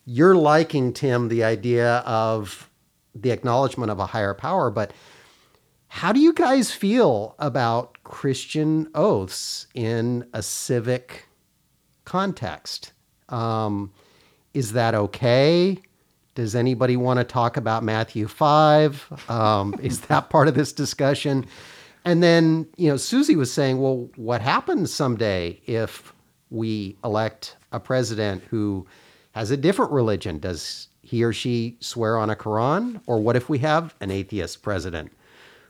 [0.05, 2.69] You're liking Tim the idea of
[3.13, 4.93] the acknowledgement of a higher power, but
[5.89, 11.27] how do you guys feel about Christian oaths in a civic
[12.05, 12.93] context?
[13.27, 13.91] Um,
[14.53, 15.79] is that okay?
[16.35, 19.29] Does anybody want to talk about Matthew 5?
[19.29, 21.45] Um, is that part of this discussion?
[22.05, 26.13] And then, you know, Susie was saying, well, what happens someday if
[26.49, 28.85] we elect a president who
[29.33, 30.39] has a different religion?
[30.39, 33.01] Does he or she swear on a Quran?
[33.07, 35.11] Or what if we have an atheist president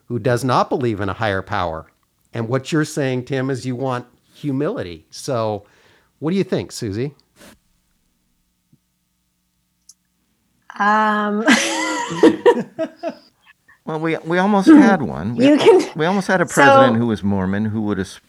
[0.07, 1.87] who does not believe in a higher power?
[2.33, 5.05] And what you're saying, Tim, is you want humility.
[5.11, 5.65] So,
[6.19, 7.13] what do you think, Susie?
[10.79, 11.45] um,
[13.85, 15.35] Well, we we almost had one.
[15.35, 15.89] We, you can.
[15.97, 18.19] we almost had a president So- who was Mormon who would have,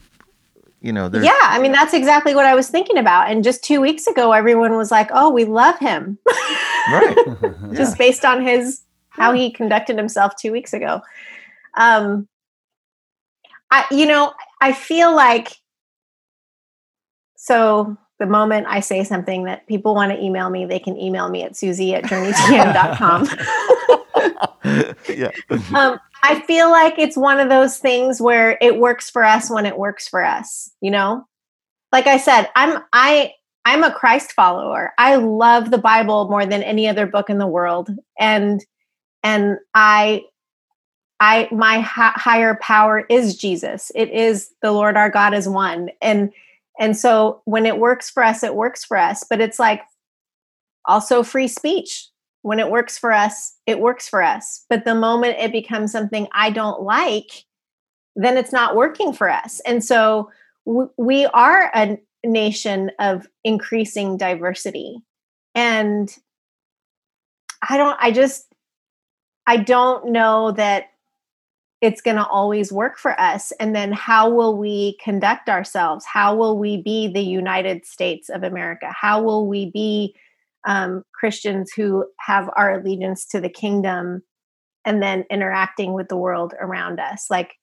[0.80, 3.30] you know, Yeah, I mean that's exactly what I was thinking about.
[3.30, 6.18] And just two weeks ago, everyone was like, "Oh, we love him,"
[6.90, 7.16] right.
[7.72, 11.00] just based on his how he conducted himself two weeks ago.
[11.78, 12.26] Um,
[13.70, 15.56] I, you know, I feel like
[17.36, 21.28] so the moment I say something that people want to email me, they can email
[21.28, 23.28] me at susie at journeytn.com.
[25.08, 25.30] yeah.
[25.74, 29.66] um, I feel like it's one of those things where it works for us when
[29.66, 30.70] it works for us.
[30.80, 31.26] You know,
[31.92, 33.32] like I said, I'm I
[33.64, 34.92] I'm a Christ follower.
[34.98, 38.64] I love the Bible more than any other book in the world, and
[39.22, 40.22] and I
[41.20, 43.92] I my higher power is Jesus.
[43.94, 46.32] It is the Lord our God is one, and
[46.78, 49.24] and so when it works for us, it works for us.
[49.28, 49.82] But it's like
[50.86, 52.08] also free speech
[52.44, 54.66] when it works for us, it works for us.
[54.68, 57.46] But the moment it becomes something I don't like,
[58.16, 59.60] then it's not working for us.
[59.60, 60.30] And so
[60.66, 64.98] we are a nation of increasing diversity.
[65.54, 66.14] And
[67.66, 68.54] I don't, I just,
[69.46, 70.90] I don't know that
[71.80, 73.52] it's going to always work for us.
[73.52, 76.04] And then how will we conduct ourselves?
[76.04, 78.92] How will we be the United States of America?
[78.92, 80.14] How will we be
[80.66, 84.22] um, Christians who have our allegiance to the kingdom
[84.84, 87.26] and then interacting with the world around us.
[87.30, 87.54] Like,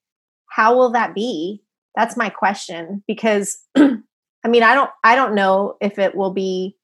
[0.49, 1.61] how will that be?
[1.95, 3.03] That's my question.
[3.07, 6.75] Because I mean, I don't I don't know if it will be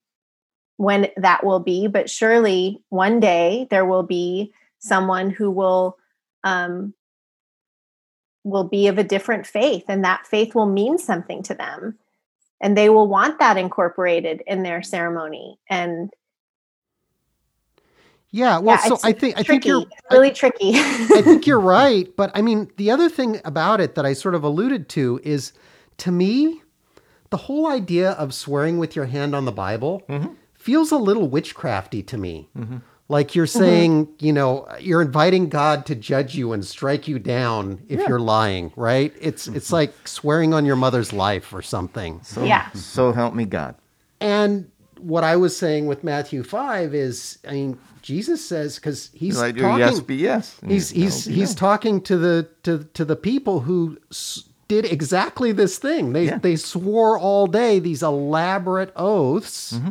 [0.77, 5.97] when that will be, but surely one day there will be someone who will
[6.43, 6.93] um
[8.43, 11.97] will be of a different faith and that faith will mean something to them
[12.61, 15.59] and they will want that incorporated in their ceremony.
[15.69, 16.11] And
[18.31, 19.69] Yeah, well, yeah, so I think I think tricky.
[19.69, 20.71] you're It's really tricky.
[20.75, 24.35] I think you're right, but I mean, the other thing about it that I sort
[24.35, 25.53] of alluded to is
[25.97, 26.61] to me,
[27.29, 30.33] the whole idea of swearing with your hand on the Bible mm-hmm.
[30.53, 32.49] feels a little witchcrafty to me.
[32.57, 32.77] Mm-hmm.
[33.09, 37.79] Like you're saying, you know, you're inviting God to judge you and strike you down
[37.87, 39.13] if you're lying, right?
[39.21, 42.19] It's it's like swearing on your mother's life or something.
[42.23, 42.69] So, Yeah.
[42.71, 43.75] So help me God.
[44.19, 49.37] And what I was saying with Matthew 5 is I mean, Jesus says cuz he's
[49.39, 50.57] Like, talking yes, be yes.
[50.61, 51.59] and he's he's be he's no.
[51.59, 56.11] talking to the to to the people who s- did exactly this thing.
[56.11, 56.39] They Yeah.
[56.39, 59.89] they swore all day these elaborate oaths Mm-hmm.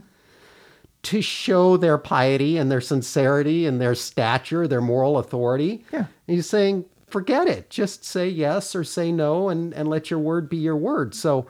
[1.07, 5.85] To show their piety and their sincerity and their stature, their moral authority.
[5.93, 6.07] Yeah.
[6.27, 7.71] And he's saying, forget it.
[7.71, 11.15] Just say yes or say no and, and let your word be your word.
[11.15, 11.47] So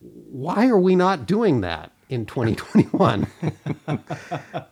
[0.00, 3.26] why are we not doing that in 2021?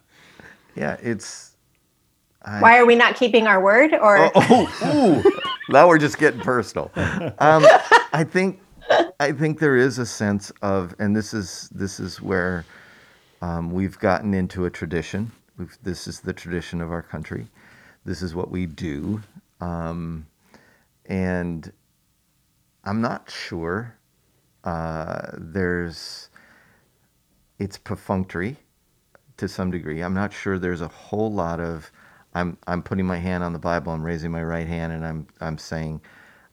[0.77, 1.55] Yeah, it's
[2.59, 3.93] Why are we not keeping our word?
[3.95, 6.90] Or oh, ooh, now we're just getting personal.
[6.97, 7.64] Um,
[8.12, 8.61] I think
[9.21, 12.64] I think there is a sense of, and this is this is where
[13.42, 15.33] um, we've gotten into a tradition.
[15.57, 17.47] We've, this is the tradition of our country.
[18.05, 19.23] This is what we do,
[19.61, 20.27] um,
[21.07, 21.73] and
[22.85, 23.97] I'm not sure.
[24.62, 26.29] Uh, there's
[27.59, 28.57] it's perfunctory
[29.37, 30.03] to some degree.
[30.03, 31.90] I'm not sure there's a whole lot of
[32.35, 35.27] I'm I'm putting my hand on the Bible, I'm raising my right hand and I'm
[35.40, 36.01] I'm saying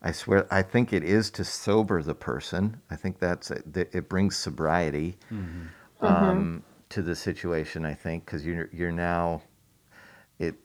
[0.02, 2.80] I swear I think it is to sober the person.
[2.90, 5.18] I think that's it, it brings sobriety
[6.02, 9.42] um, to the situation, I think, cuz you're you're now
[10.40, 10.56] it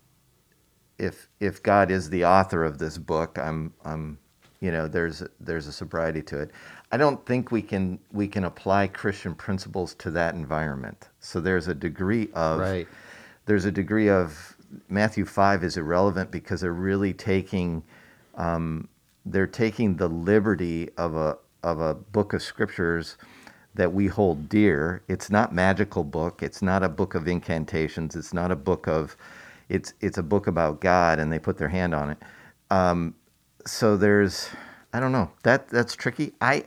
[0.98, 4.18] if if God is the author of this book, I'm I'm
[4.60, 6.50] you know there's there's a sobriety to it.
[6.92, 11.08] I don't think we can we can apply Christian principles to that environment.
[11.20, 12.88] So there's a degree of Right.
[13.46, 14.56] there's a degree of
[14.88, 17.82] Matthew five is irrelevant because they're really taking
[18.34, 18.88] um,
[19.24, 23.16] they're taking the liberty of a of a book of scriptures
[23.76, 25.02] that we hold dear.
[25.08, 26.42] It's not magical book.
[26.42, 28.16] It's not a book of incantations.
[28.16, 29.16] It's not a book of
[29.68, 32.18] it's it's a book about God, and they put their hand on it.
[32.70, 33.14] Um,
[33.66, 34.48] so there's
[34.92, 36.32] I don't know that that's tricky.
[36.40, 36.64] I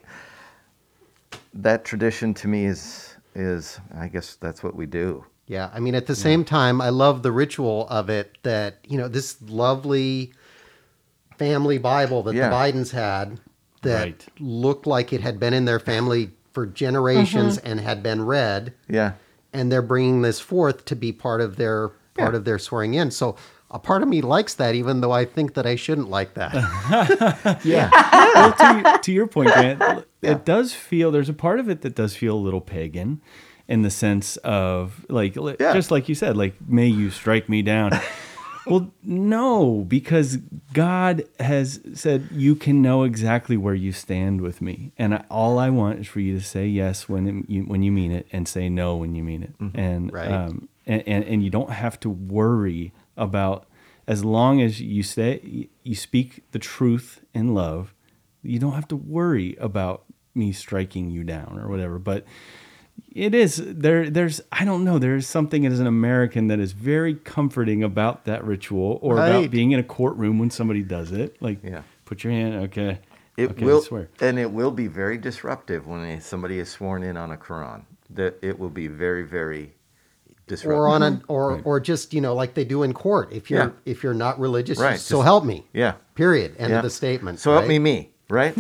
[1.54, 5.26] that tradition to me is is I guess that's what we do.
[5.48, 9.00] Yeah, I mean, at the same time, I love the ritual of it that, you
[9.00, 10.32] know, this lovely
[11.40, 12.50] family Bible that Yeah.
[12.50, 13.40] the Bidens had
[13.82, 14.28] that Right.
[14.40, 17.68] looked like it had been in their family for generations mm-hmm.
[17.68, 19.14] and had been read, Yeah.
[19.54, 22.38] and they're bringing this forth to be part of their part Yeah.
[22.38, 23.12] of their swearing in.
[23.12, 23.38] So
[23.72, 26.52] a part of me likes that, even though I think that I shouldn't like that.
[27.64, 27.90] Yeah.
[28.36, 31.96] well, to, to your point, Grant, it does feel there's a part of it that
[31.96, 33.22] does feel a little pagan,
[33.70, 35.72] in the sense of like Yeah.
[35.72, 37.92] just like you said, like may you strike me down.
[38.70, 40.38] well, no, because
[40.74, 45.60] God has said you can know exactly where you stand with me, and I, all
[45.60, 48.28] I want is for you to say yes when it, you, when you mean it,
[48.32, 50.32] and say no when you mean it, and Right.
[50.32, 53.66] um, and, and and you don't have to worry about
[54.08, 57.94] as long as you say you speak the truth in love
[58.42, 62.00] you don't have to worry about me striking you down or whatever.
[62.00, 62.24] But
[63.14, 67.16] it is there there's i don't know there's something as an american that is very
[67.16, 69.30] comforting about that ritual or Right.
[69.30, 71.82] about being in a courtroom when somebody does it like Yeah.
[72.06, 73.00] put your hand okay
[73.38, 77.04] It okay, I will, swear and it will be very disruptive when somebody is sworn
[77.04, 77.84] in on a Quran.
[78.12, 79.72] That it will be very, very
[80.48, 80.80] disruptive.
[80.80, 81.32] or on an mm-hmm.
[81.32, 83.32] or or just, you know, like they do in court.
[83.32, 83.92] If you're Yeah.
[83.94, 85.68] if you're not religious, Right, so just- help me.
[85.74, 86.56] yeah, Period.
[86.58, 86.78] End yeah.
[86.80, 87.40] of the statement.
[87.44, 88.54] So help me, me, right?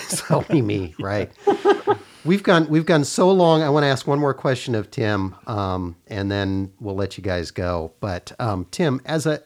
[0.00, 0.94] so help me, me.
[0.98, 1.30] Right.
[2.24, 3.62] We've gone we've gone so long.
[3.62, 7.22] I want to ask one more question of Tim, um, and then we'll let you
[7.22, 7.92] guys go.
[8.00, 9.42] But um, Tim, as a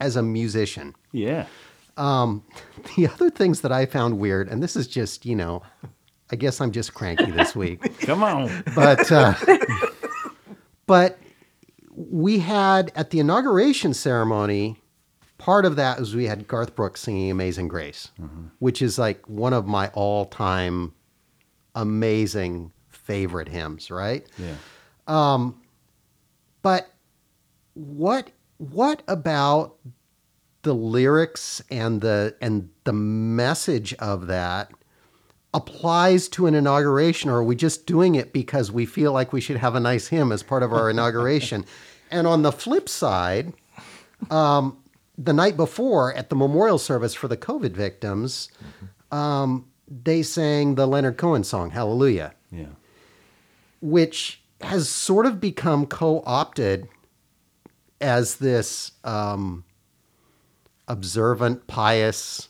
[0.00, 1.46] as a musician, yeah
[2.96, 5.62] the other things that I found weird, and this is just you know,
[6.30, 7.98] I guess I'm just cranky this week.
[8.06, 9.34] come on but uh,
[10.86, 11.18] but
[11.94, 14.76] we had at the inauguration ceremony
[15.38, 18.10] part of that was we had garth brooks singing amazing grace
[18.58, 20.92] which is like one of my all-time
[21.74, 24.26] amazing favorite hymns right?
[24.38, 24.54] Yeah.
[26.62, 26.92] But
[27.74, 29.76] what what about
[30.62, 34.70] the lyrics and the and the message of that
[35.54, 39.40] applies to an inauguration or are we just doing it because we feel like we
[39.40, 41.64] should have a nice hymn as part of our inauguration?
[42.10, 43.52] And on the flip side
[44.30, 44.78] um,
[45.16, 48.50] the night before at the memorial service for the covid victims
[49.10, 52.66] um, they sang the leonard cohen song hallelujah yeah
[53.80, 56.86] which has sort of become co-opted
[58.00, 59.64] as this um,
[60.86, 62.48] observant, pious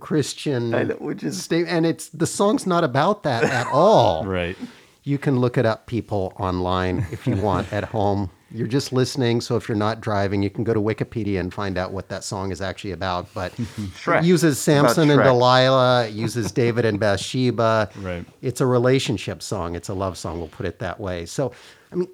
[0.00, 4.24] Christian I know, which is- state, and it's the song's not about that at all.
[4.26, 4.56] right
[5.04, 8.30] You can look it up, people, online if you want at home.
[8.52, 11.76] You're just listening, so if you're not driving, you can go to Wikipedia and find
[11.76, 13.26] out what that song is actually about.
[13.34, 13.52] But
[14.06, 17.90] it uses Samson and Delilah, it uses David and Bathsheba.
[18.00, 18.24] Right.
[18.42, 19.74] It's a relationship song.
[19.74, 21.26] It's a love song, we'll put it that way.
[21.26, 21.52] So,
[21.90, 22.08] I mean,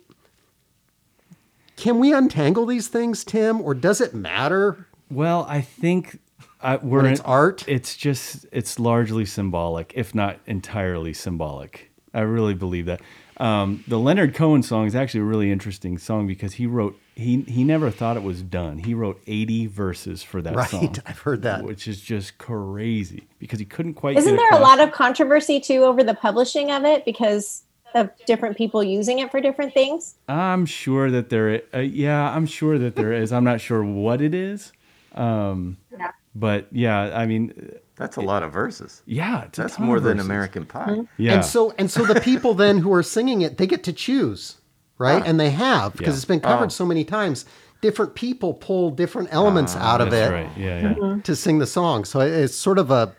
[1.76, 4.86] can we untangle these things, Tim, or does it matter?
[5.10, 6.18] Well, I think
[6.62, 7.64] I, we're it's in- art?
[7.68, 11.90] It's just it's largely symbolic, if not entirely symbolic.
[12.14, 13.00] I really believe that.
[13.42, 17.40] Um, the Leonard Cohen song is actually a really interesting song because he wrote he
[17.42, 18.78] he never thought it was done.
[18.78, 20.94] He wrote 80 verses for that Right, song.
[21.06, 21.64] I've heard that.
[21.64, 24.16] which is just crazy because he couldn't quite.
[24.16, 27.64] Isn't get there a lot of controversy too over the publishing of it because
[27.94, 30.14] of different people using it for different things?
[30.28, 31.62] I'm sure that there.
[31.74, 33.32] Uh, yeah, I'm sure that there is.
[33.32, 34.72] I'm not sure what it is.
[35.14, 36.12] Um, Yeah.
[36.34, 37.52] But yeah, I mean,
[37.96, 39.02] That's a lot of verses.
[39.06, 40.18] yeah, it's a That's ton more of than.
[40.18, 40.86] American Pie.
[40.86, 41.02] Mm-hmm.
[41.22, 41.34] Yeah.
[41.34, 44.56] And so and so the people then who are singing it, they get to choose,
[44.98, 45.22] right?
[45.22, 45.26] Ah.
[45.28, 46.16] And they have because Yeah.
[46.16, 46.68] it's been covered Oh.
[46.68, 47.44] so many times.
[47.82, 50.50] Different people pull different elements ah, out of That's it right.
[50.56, 50.94] Yeah, yeah.
[50.94, 51.20] Mm-hmm.
[51.20, 52.04] to sing the song.
[52.04, 53.14] So it's sort of a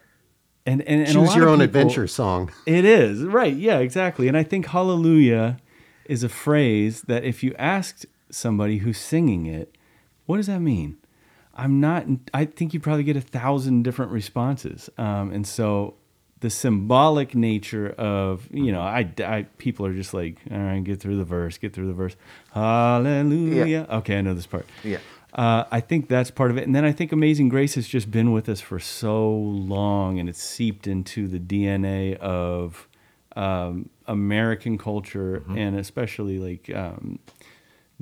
[0.66, 2.52] And and, and choose lot your own people- adventure song.
[2.66, 3.54] It is right.
[3.56, 4.28] Yeah, exactly.
[4.28, 5.58] And I think hallelujah
[6.06, 9.76] is a phrase that if you asked somebody who's singing it,
[10.26, 10.98] what does that mean?
[11.56, 12.06] I'm not.
[12.34, 14.90] I think you probably get a thousand different responses.
[14.98, 15.96] Um, and so
[16.40, 21.00] the symbolic nature of you know, I, I people are just like, all right, get
[21.00, 22.16] through the verse, get through the verse,
[22.52, 23.66] hallelujah.
[23.66, 23.98] Yeah.
[23.98, 24.68] Okay, I know this part.
[24.84, 24.98] Yeah.
[25.34, 26.66] Uh, I think that's part of it.
[26.66, 30.30] And then I think Amazing Grace has just been with us for so long and
[30.30, 32.88] it's seeped into the DNA of
[33.36, 37.18] um, American culture and especially like um,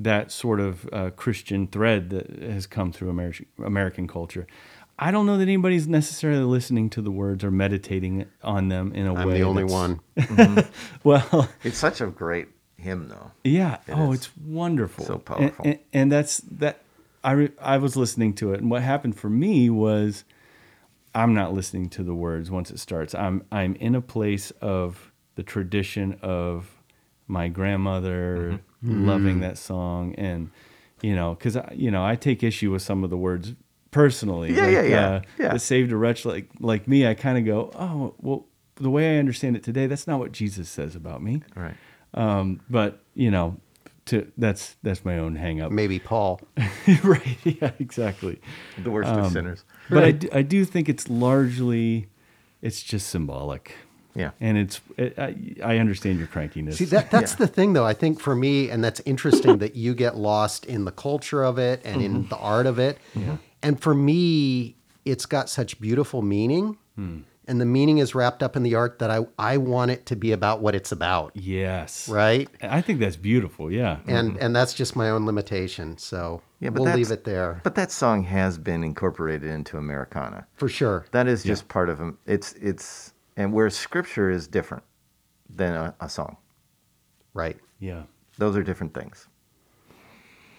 [0.03, 4.47] that sort of uh, Christian thread that has come through American, American culture.
[4.99, 9.07] I don't know that anybody's necessarily listening to the words or meditating on them in
[9.07, 9.39] a I'm way.
[9.39, 10.65] the only that's- one.
[11.03, 13.31] Well, It's such a great hymn, though.
[13.43, 13.77] Yeah.
[13.89, 14.19] oh, is.
[14.19, 15.05] it's wonderful.
[15.05, 15.65] So And- powerful.
[15.65, 16.81] And, and that's that.
[17.23, 20.23] I re, I was listening to it, and what happened for me was,
[21.13, 23.13] I'm not listening to the words once it starts.
[23.13, 26.69] I'm I'm in a place of the tradition of
[27.27, 28.55] my grandmother Mm-hmm.
[28.83, 30.49] Loving that song, and
[31.01, 33.53] you know, because you know, I take issue with some of the words
[33.91, 34.53] personally.
[34.53, 35.57] Yeah, yeah, yeah, Uh, yeah.
[35.57, 37.05] Saved a wretch like like me.
[37.07, 38.45] I kind of go, oh well.
[38.75, 41.43] The way I understand it today, that's not what Jesus says about me.
[41.55, 41.75] Right.
[42.15, 43.57] Um, but you know,
[44.05, 45.71] to that's that's my own hang up.
[45.71, 46.41] Maybe Paul.
[47.03, 47.37] right.
[47.43, 48.41] Yeah, exactly.
[48.81, 49.65] The worst of sinners.
[49.89, 52.07] But I, do, I do think it's largely
[52.61, 53.75] it's just symbolic.
[54.15, 54.31] Yeah.
[54.39, 56.73] And it's it, I, I understand your crankiness.
[56.75, 57.37] See that that's Yeah.
[57.37, 57.85] the thing though.
[57.85, 61.57] I think for me, and that's interesting that you get lost in the culture of
[61.57, 62.29] it and in mm-hmm.
[62.29, 62.97] the art of it.
[63.15, 63.37] Yeah.
[63.63, 66.77] And for me, it's got such beautiful meaning.
[66.95, 67.19] Hmm.
[67.47, 70.15] And the meaning is wrapped up in the art that I, I want it to
[70.15, 71.31] be about what it's about.
[71.35, 72.07] yes.
[72.07, 72.47] Right.
[72.61, 73.71] I think that's beautiful.
[73.71, 73.97] Yeah.
[74.07, 74.43] And mm-hmm.
[74.43, 75.97] and that's just my own limitation.
[75.97, 77.59] So Yeah, but we'll leave it there.
[77.63, 80.47] But that song has been incorporated into Americana.
[80.53, 81.07] For sure.
[81.11, 82.19] That is just part of them.
[82.25, 83.10] It's it's
[83.41, 84.83] and where scripture is different
[85.49, 86.37] than a, a song.
[87.33, 87.57] Right.
[87.79, 88.03] yeah.
[88.37, 89.27] Those are different things.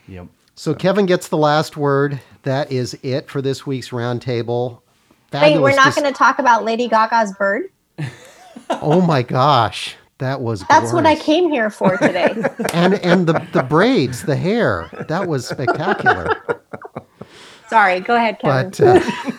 [0.07, 0.27] Yep.
[0.55, 2.21] So Kevin gets the last word.
[2.43, 4.83] That is it for this week's roundtable.
[5.33, 7.65] Wait, we're not dis- going to talk about Lady Gaga's bird?
[8.71, 10.65] Oh my gosh, that was.
[10.69, 12.35] That's what I came here for today.
[12.73, 16.43] And and the the braids, the hair, that was spectacular.
[17.69, 18.71] Sorry, go ahead, Kevin.
[18.71, 19.33] But uh,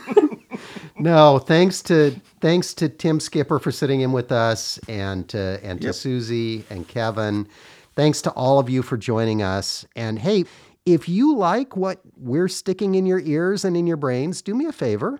[1.03, 5.81] no, thanks to thanks to Tim Skipper for sitting in with us, and to and
[5.81, 5.95] to Yep.
[5.95, 7.47] Susie and Kevin.
[7.95, 9.85] Thanks to all of you for joining us.
[9.95, 10.45] And hey,
[10.85, 14.65] if you like what we're sticking in your ears and in your brains, do me
[14.65, 15.19] a favor.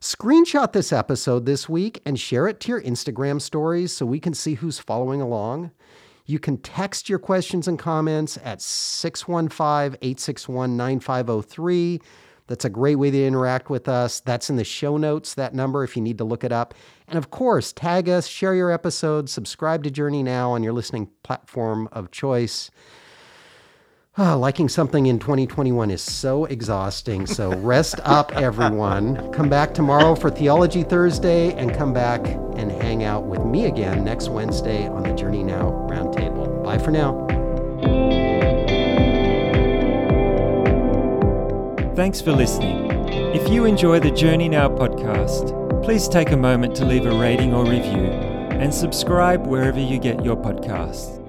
[0.00, 4.34] Screenshot this episode this week and share it to your Instagram stories so we can
[4.34, 5.70] see who's following along.
[6.26, 12.00] You can text your questions and comments at 615 861 9503.
[12.52, 14.20] That's a great way to interact with us.
[14.20, 16.74] That's in the show notes, that number, if you need to look it up.
[17.08, 21.08] And of course, tag us, share your episodes, subscribe to Journey Now on your listening
[21.22, 22.70] platform of choice.
[24.18, 27.26] Ah, liking something in 2021 is so exhausting.
[27.26, 29.32] So rest up, everyone.
[29.32, 34.04] Come back tomorrow for Theology Thursday and come back and hang out with me again
[34.04, 36.62] next Wednesday on the Journey Now Roundtable.
[36.62, 37.31] Bye for now.
[41.94, 42.90] Thanks for listening.
[43.34, 47.52] If you enjoy the Journey Now podcast, please take a moment to leave a rating
[47.52, 51.21] or review and subscribe wherever you get your podcasts.